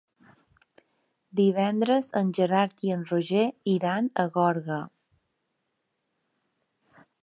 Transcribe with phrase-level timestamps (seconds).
[1.39, 3.45] Divendres en Gerard i en Roger
[3.77, 4.83] iran a Gorga.